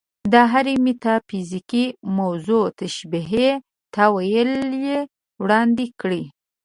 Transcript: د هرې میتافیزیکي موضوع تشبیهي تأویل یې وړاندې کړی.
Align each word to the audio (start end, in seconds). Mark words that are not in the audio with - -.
د 0.33 0.33
هرې 0.51 0.75
میتافیزیکي 0.85 1.85
موضوع 2.19 2.65
تشبیهي 2.81 3.49
تأویل 3.95 4.49
یې 4.85 4.97
وړاندې 5.43 5.85
کړی. 6.01 6.21